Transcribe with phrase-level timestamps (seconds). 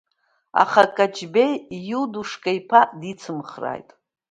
[0.61, 1.53] Аха, акаҷбеи
[1.93, 3.89] Иудушка иԥа дицымхрааит.